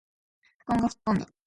[0.65, 1.27] 布団が吹っ飛んだ